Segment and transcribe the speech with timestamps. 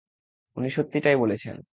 [0.57, 1.61] উনি সত্যিটাই বলেছেন।